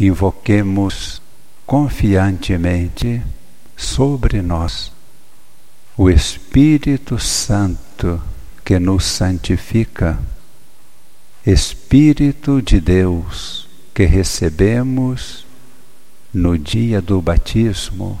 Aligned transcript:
invoquemos 0.00 1.20
confiantemente 1.66 3.22
sobre 3.76 4.40
nós 4.42 4.92
o 5.96 6.08
Espírito 6.08 7.18
Santo 7.18 8.20
que 8.64 8.78
nos 8.78 9.04
santifica, 9.04 10.18
Espírito 11.46 12.62
de 12.62 12.80
Deus 12.80 13.68
que 13.94 14.04
recebemos 14.06 15.44
no 16.32 16.56
dia 16.56 17.02
do 17.02 17.20
batismo. 17.20 18.18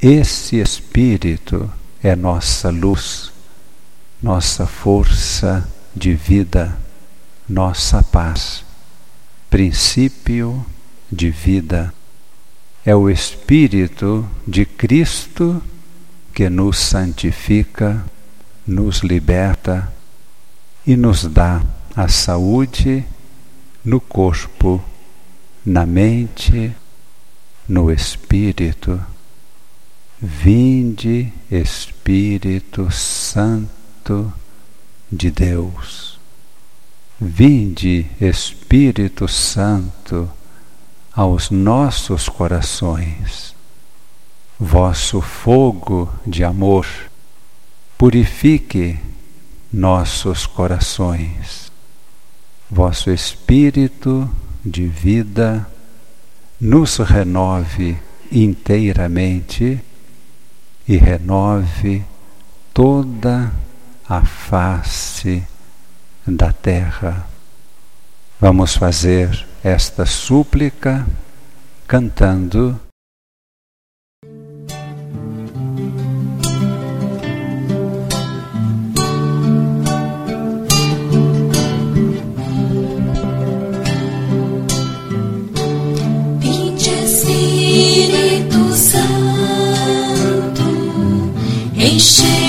Esse 0.00 0.56
Espírito 0.56 1.70
é 2.02 2.16
nossa 2.16 2.70
luz, 2.70 3.32
nossa 4.20 4.66
força 4.66 5.68
de 5.94 6.14
vida, 6.14 6.76
nossa 7.48 8.02
paz, 8.02 8.64
princípio 9.52 10.64
de 11.10 11.28
vida. 11.28 11.92
É 12.86 12.96
o 12.96 13.10
Espírito 13.10 14.26
de 14.46 14.64
Cristo 14.64 15.62
que 16.32 16.48
nos 16.48 16.78
santifica, 16.78 18.02
nos 18.66 19.00
liberta 19.00 19.92
e 20.86 20.96
nos 20.96 21.24
dá 21.24 21.62
a 21.94 22.08
saúde 22.08 23.04
no 23.84 24.00
corpo, 24.00 24.82
na 25.66 25.84
mente, 25.84 26.74
no 27.68 27.92
espírito. 27.92 28.98
Vinde, 30.18 31.30
Espírito 31.50 32.90
Santo 32.90 34.32
de 35.10 35.30
Deus. 35.30 36.11
Vinde, 37.24 38.06
Espírito 38.20 39.28
Santo, 39.28 40.28
aos 41.14 41.50
nossos 41.50 42.28
corações 42.28 43.54
vosso 44.58 45.20
fogo 45.20 46.12
de 46.26 46.42
amor 46.42 46.84
purifique 47.96 48.98
nossos 49.72 50.46
corações. 50.46 51.70
Vosso 52.68 53.10
Espírito 53.10 54.28
de 54.64 54.86
vida 54.86 55.64
nos 56.60 56.96
renove 56.96 57.96
inteiramente 58.32 59.80
e 60.88 60.96
renove 60.96 62.04
toda 62.74 63.52
a 64.08 64.24
face 64.24 65.46
da 66.26 66.52
terra. 66.52 67.26
Vamos 68.40 68.76
fazer 68.76 69.46
esta 69.62 70.04
súplica 70.06 71.06
cantando 71.86 72.80
o 91.74 92.41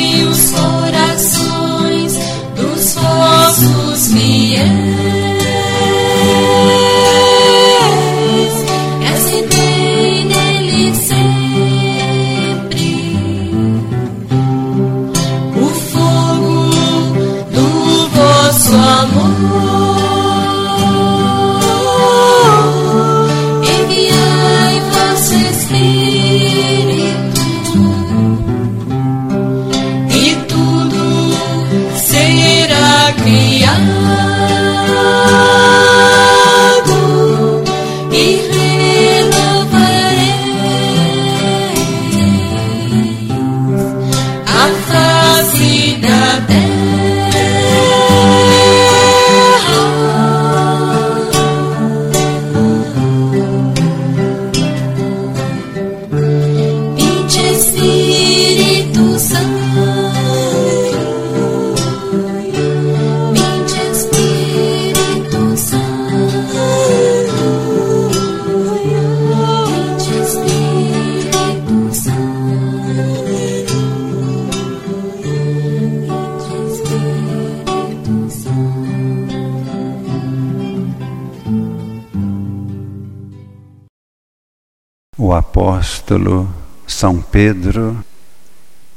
apóstolo 85.63 86.53
São 86.85 87.21
Pedro 87.21 88.03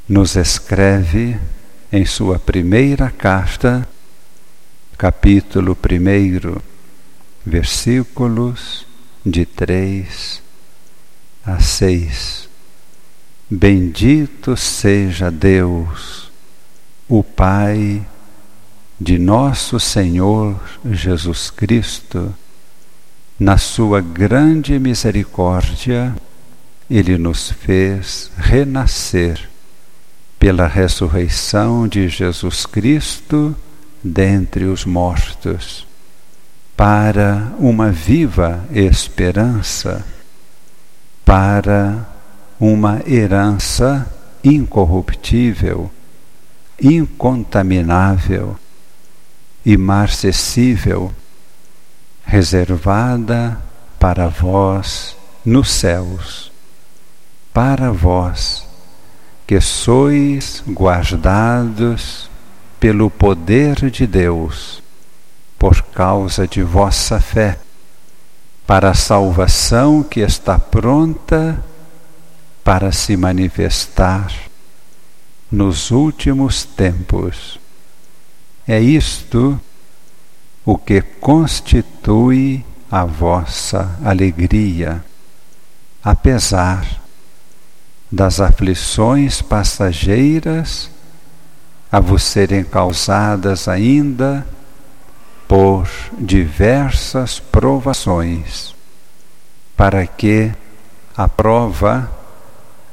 nos 0.05 0.35
escreve 0.35 1.39
em 1.89 2.05
sua 2.05 2.37
primeira 2.37 3.09
carta, 3.09 3.87
capítulo 4.97 5.71
1, 5.81 6.59
versículos 7.45 8.85
de 9.25 9.45
3 9.45 10.43
a 11.45 11.57
6. 11.57 12.49
Bendito 13.49 14.57
seja 14.57 15.31
Deus, 15.31 16.29
o 17.07 17.23
Pai 17.23 18.05
de 18.99 19.17
nosso 19.17 19.79
Senhor 19.79 20.59
Jesus 20.83 21.49
Cristo 21.49 22.35
na 23.39 23.57
sua 23.57 24.01
grande 24.01 24.77
misericórdia, 24.77 26.13
ele 26.89 27.17
nos 27.17 27.51
fez 27.51 28.31
renascer 28.37 29.49
pela 30.39 30.67
ressurreição 30.67 31.87
de 31.87 32.07
Jesus 32.07 32.65
Cristo 32.65 33.55
dentre 34.03 34.65
os 34.65 34.85
mortos, 34.85 35.85
para 36.75 37.51
uma 37.59 37.91
viva 37.91 38.63
esperança, 38.71 40.05
para 41.25 42.07
uma 42.59 43.01
herança 43.07 44.09
incorruptível, 44.43 45.91
incontaminável, 46.81 48.57
imarcessível 49.65 51.11
reservada 52.23 53.57
para 53.99 54.27
vós 54.27 55.15
nos 55.45 55.71
céus, 55.71 56.51
para 57.57 57.91
vós 57.91 58.67
que 59.47 59.59
sois 59.59 60.63
guardados 60.67 62.29
pelo 62.79 63.09
poder 63.09 63.89
de 63.89 64.05
Deus, 64.05 64.83
por 65.57 65.81
causa 65.81 66.47
de 66.47 66.61
vossa 66.61 67.19
fé, 67.19 67.57
para 68.67 68.91
a 68.91 68.93
salvação 68.93 70.03
que 70.03 70.19
está 70.19 70.59
pronta 70.59 71.59
para 72.63 72.91
se 72.91 73.17
manifestar 73.17 74.31
nos 75.51 75.89
últimos 75.89 76.63
tempos. 76.63 77.59
É 78.67 78.79
isto 78.79 79.59
o 80.63 80.77
que 80.77 81.01
constitui 81.01 82.63
a 82.91 83.03
vossa 83.03 83.97
alegria, 84.05 85.03
apesar 86.03 87.06
das 88.11 88.39
aflições 88.39 89.41
passageiras 89.41 90.89
a 91.91 91.99
vos 91.99 92.23
serem 92.23 92.63
causadas 92.63 93.67
ainda 93.67 94.45
por 95.47 95.89
diversas 96.17 97.39
provações. 97.39 98.75
para 99.75 100.07
que 100.07 100.51
a 101.15 101.27
prova 101.27 102.11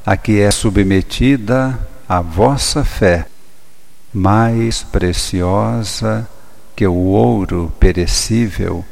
a 0.04 0.18
que 0.18 0.38
é 0.40 0.50
submetida 0.50 1.78
a 2.06 2.20
vossa 2.20 2.84
fé, 2.84 3.26
mais 4.12 4.82
preciosa 4.82 6.28
que 6.76 6.86
o 6.86 6.94
ouro 6.94 7.72
perecível, 7.80 8.84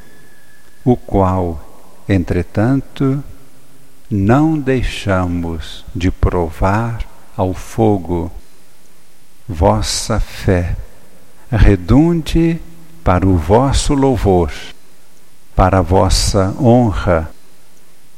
o 0.82 0.96
qual, 0.96 2.02
entretanto, 2.08 3.22
não 4.12 4.58
deixamos 4.58 5.86
de 5.94 6.10
provar 6.10 7.02
ao 7.34 7.54
fogo. 7.54 8.30
Vossa 9.48 10.20
fé 10.20 10.76
redunde 11.50 12.60
para 13.02 13.26
o 13.26 13.38
vosso 13.38 13.94
louvor, 13.94 14.52
para 15.56 15.78
a 15.78 15.82
vossa 15.82 16.54
honra 16.60 17.30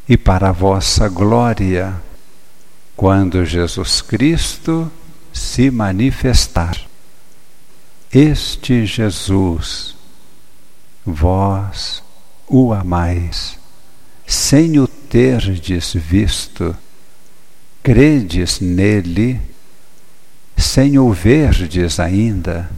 e 0.08 0.16
para 0.16 0.48
a 0.48 0.52
vossa 0.52 1.08
glória, 1.08 1.94
quando 2.96 3.44
Jesus 3.44 4.02
Cristo 4.02 4.90
se 5.32 5.70
manifestar. 5.70 6.76
Este 8.12 8.84
Jesus, 8.84 9.94
vós 11.06 12.02
o 12.48 12.72
amais, 12.72 13.56
sem 14.26 14.78
o 14.80 14.88
terdes 15.14 15.94
visto, 15.94 16.74
credes 17.84 18.58
nele, 18.58 19.40
sem 20.56 20.98
o 20.98 21.12
verdes 21.12 22.00
ainda, 22.00 22.68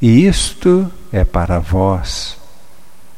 e 0.00 0.24
isto 0.24 0.88
é 1.12 1.24
para 1.24 1.58
vós 1.58 2.36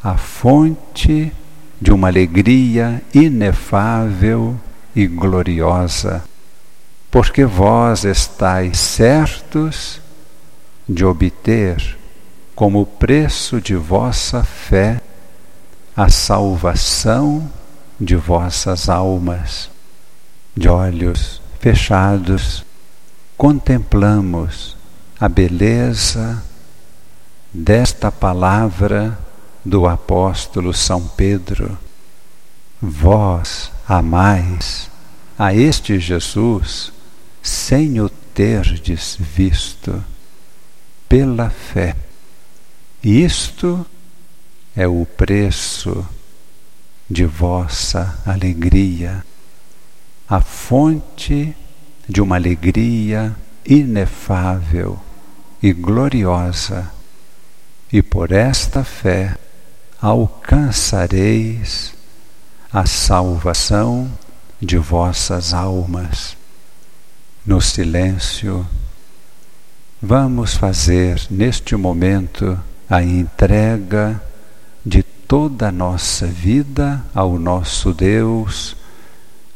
a 0.02 0.16
fonte 0.16 1.30
de 1.78 1.92
uma 1.92 2.08
alegria 2.08 3.02
inefável 3.12 4.58
e 4.96 5.06
gloriosa, 5.06 6.24
porque 7.10 7.44
vós 7.44 8.06
estáis 8.06 8.78
certos 8.78 10.00
de 10.88 11.04
obter 11.04 11.98
como 12.54 12.86
preço 12.86 13.60
de 13.60 13.74
vossa 13.74 14.42
fé 14.42 14.98
a 15.94 16.08
salvação 16.08 17.57
de 17.98 18.16
vossas 18.16 18.88
almas. 18.88 19.70
De 20.56 20.68
olhos 20.68 21.40
fechados, 21.60 22.64
contemplamos 23.36 24.76
a 25.20 25.28
beleza 25.28 26.42
desta 27.52 28.10
palavra 28.10 29.18
do 29.64 29.86
apóstolo 29.86 30.72
São 30.72 31.06
Pedro. 31.06 31.78
Vós 32.80 33.70
amais 33.88 34.90
a 35.38 35.54
este 35.54 35.98
Jesus 35.98 36.92
sem 37.42 38.00
o 38.00 38.08
terdes 38.08 39.16
visto, 39.18 40.04
pela 41.08 41.50
fé. 41.50 41.96
Isto 43.02 43.86
é 44.76 44.86
o 44.86 45.06
preço 45.06 46.06
de 47.10 47.24
vossa 47.24 48.18
alegria, 48.26 49.24
a 50.28 50.40
fonte 50.40 51.56
de 52.08 52.20
uma 52.20 52.36
alegria 52.36 53.34
inefável 53.64 54.98
e 55.62 55.72
gloriosa, 55.72 56.90
e 57.90 58.02
por 58.02 58.30
esta 58.32 58.84
fé 58.84 59.34
alcançareis 60.00 61.94
a 62.72 62.84
salvação 62.84 64.10
de 64.60 64.76
vossas 64.76 65.54
almas. 65.54 66.36
No 67.46 67.60
silêncio, 67.60 68.66
vamos 70.02 70.54
fazer 70.54 71.20
neste 71.30 71.74
momento 71.76 72.58
a 72.90 73.02
entrega 73.02 74.22
de 74.84 75.02
toda 75.28 75.68
a 75.68 75.72
nossa 75.72 76.26
vida 76.26 77.04
ao 77.14 77.38
nosso 77.38 77.92
Deus, 77.92 78.74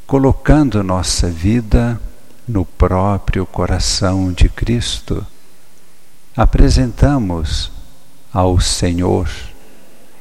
colocando 0.06 0.84
nossa 0.84 1.30
vida 1.30 1.98
no 2.46 2.66
próprio 2.66 3.46
coração 3.46 4.30
de 4.30 4.50
Cristo. 4.50 5.26
Apresentamos 6.36 7.72
ao 8.30 8.60
Senhor 8.60 9.30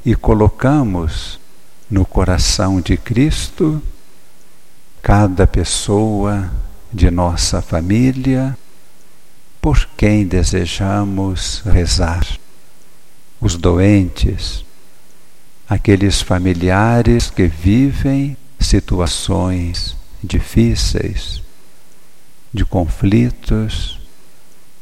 e 0.05 0.15
colocamos 0.15 1.37
no 1.89 2.05
coração 2.05 2.79
de 2.79 2.95
Cristo 2.95 3.81
cada 5.01 5.45
pessoa 5.45 6.49
de 6.93 7.11
nossa 7.11 7.61
família 7.61 8.57
por 9.59 9.85
quem 9.97 10.25
desejamos 10.25 11.61
rezar. 11.65 12.25
Os 13.41 13.57
doentes, 13.57 14.63
aqueles 15.71 16.21
familiares 16.21 17.29
que 17.29 17.47
vivem 17.47 18.35
situações 18.59 19.95
difíceis, 20.21 21.41
de 22.53 22.65
conflitos, 22.65 23.97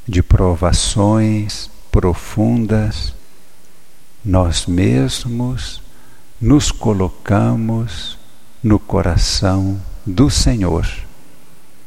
de 0.08 0.24
provações 0.24 1.70
profundas, 1.92 3.14
nós 4.26 4.66
mesmos 4.66 5.80
nos 6.42 6.72
colocamos 6.72 8.18
no 8.64 8.80
coração 8.80 9.80
do 10.04 10.28
Senhor 10.28 10.88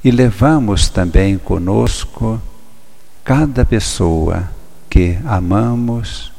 e 0.05 0.13
levamos 0.13 0.89
também 0.89 1.37
conosco 1.37 2.41
cada 3.25 3.65
pessoa 3.65 4.49
que 4.89 5.19
amamos 5.27 6.32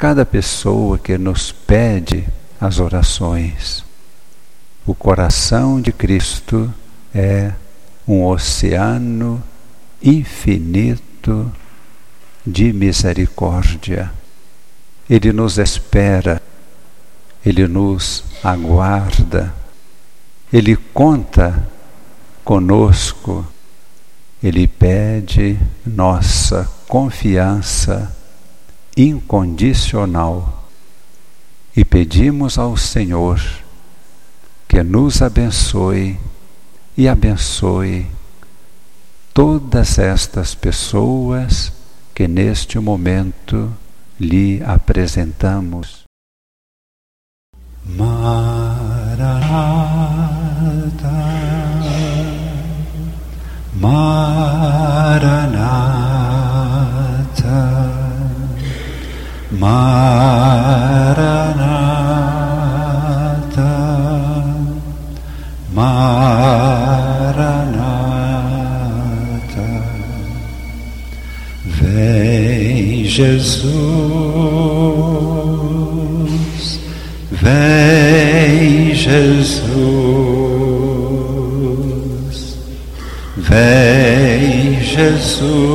cada 0.00 0.24
pessoa 0.24 0.98
que 0.98 1.18
nos 1.18 1.52
pede 1.52 2.26
as 2.58 2.78
orações. 2.78 3.84
O 4.86 4.94
coração 4.94 5.78
de 5.78 5.92
Cristo 5.92 6.72
é 7.14 7.52
um 8.08 8.24
oceano 8.24 9.44
infinito 10.02 11.52
de 12.46 12.72
misericórdia. 12.72 14.10
Ele 15.08 15.34
nos 15.34 15.58
espera, 15.58 16.40
ele 17.44 17.68
nos 17.68 18.24
aguarda, 18.42 19.52
ele 20.50 20.76
conta 20.94 21.68
conosco, 22.42 23.46
ele 24.42 24.66
pede 24.66 25.60
nossa 25.84 26.66
confiança 26.88 28.16
incondicional 28.96 30.64
e 31.76 31.84
pedimos 31.84 32.58
ao 32.58 32.76
Senhor 32.76 33.40
que 34.68 34.82
nos 34.82 35.22
abençoe 35.22 36.18
e 36.96 37.06
abençoe 37.08 38.06
todas 39.32 39.98
estas 39.98 40.54
pessoas 40.54 41.72
que 42.14 42.28
neste 42.28 42.78
momento 42.78 43.72
lhe 44.18 44.62
apresentamos. 44.64 46.04
Maranata, 47.84 49.50
Maranata. 53.80 55.89
Maranata, 59.60 60.00
Maranata, 65.74 66.00
vem 71.66 73.04
Jesus, 73.04 73.60
vem 77.30 78.94
Jesus, 78.94 79.76
vem 83.36 84.80
Jesus. 84.82 85.70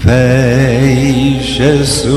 Vem 0.00 1.40
Jesus, 1.40 2.08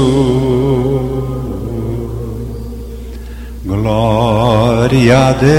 glória 3.66 5.30
a 5.30 5.32
Deus, 5.34 5.52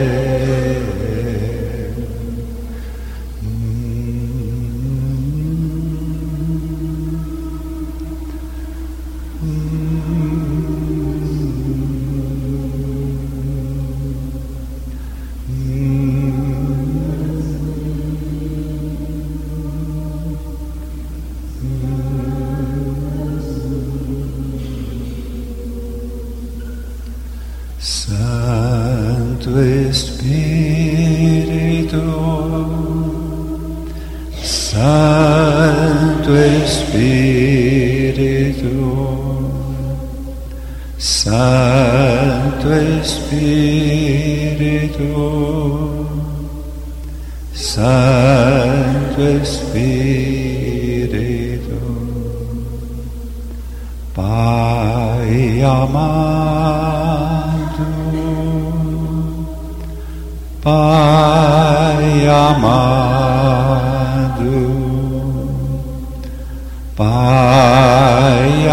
Santo 41.00 42.74
Espírito, 43.02 43.38
Santo 47.54 49.22
Espírito, 49.44 49.78
Pai 54.16 55.62
amado, 55.62 56.08
Pai 60.64 62.28
amado, 62.28 63.38
Pai 66.96 68.68